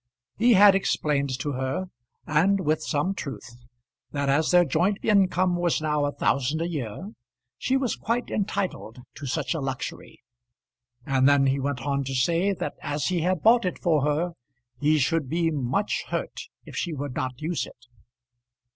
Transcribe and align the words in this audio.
He 0.35 0.53
had 0.53 0.73
explained 0.73 1.37
to 1.41 1.51
her, 1.51 1.91
and 2.25 2.59
with 2.61 2.81
some 2.81 3.13
truth, 3.13 3.51
that 4.11 4.29
as 4.29 4.49
their 4.49 4.65
joint 4.65 4.97
income 5.03 5.55
was 5.55 5.79
now 5.79 6.05
a 6.05 6.11
thousand 6.11 6.59
a 6.59 6.67
year, 6.67 7.11
she 7.59 7.77
was 7.77 7.95
quite 7.95 8.31
entitled 8.31 9.03
to 9.13 9.27
such 9.27 9.53
a 9.53 9.59
luxury; 9.59 10.23
and 11.05 11.29
then 11.29 11.45
he 11.45 11.59
went 11.59 11.81
on 11.81 12.03
to 12.05 12.15
say 12.15 12.51
that 12.51 12.73
as 12.81 13.09
he 13.09 13.19
had 13.21 13.43
bought 13.43 13.63
it 13.63 13.77
for 13.77 14.03
her, 14.03 14.31
he 14.79 14.97
should 14.97 15.29
be 15.29 15.51
much 15.51 16.05
hurt 16.07 16.49
if 16.65 16.75
she 16.75 16.93
would 16.95 17.13
not 17.15 17.39
use 17.39 17.67
it. 17.67 17.85